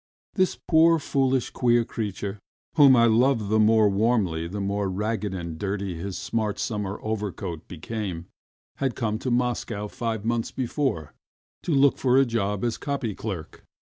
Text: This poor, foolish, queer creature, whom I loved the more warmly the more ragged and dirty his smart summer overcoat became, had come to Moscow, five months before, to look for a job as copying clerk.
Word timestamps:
This 0.33 0.57
poor, 0.67 0.97
foolish, 0.97 1.51
queer 1.51 1.85
creature, 1.85 2.39
whom 2.73 2.95
I 2.95 3.05
loved 3.05 3.49
the 3.49 3.59
more 3.59 3.87
warmly 3.87 4.47
the 4.47 4.59
more 4.59 4.89
ragged 4.89 5.31
and 5.35 5.59
dirty 5.59 5.93
his 5.93 6.17
smart 6.17 6.57
summer 6.57 6.99
overcoat 7.03 7.67
became, 7.67 8.25
had 8.77 8.95
come 8.95 9.19
to 9.19 9.29
Moscow, 9.29 9.87
five 9.87 10.25
months 10.25 10.49
before, 10.49 11.13
to 11.61 11.71
look 11.75 11.99
for 11.99 12.17
a 12.17 12.25
job 12.25 12.63
as 12.65 12.79
copying 12.79 13.15
clerk. 13.15 13.63